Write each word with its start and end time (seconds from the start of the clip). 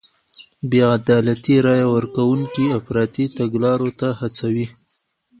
بې 0.69 0.81
عدالتۍ 0.95 1.57
رای 1.65 1.83
ورکوونکي 1.95 2.65
افراطي 2.79 3.25
تګلارو 3.37 3.89
ته 3.99 4.07
هڅوي. 4.19 4.67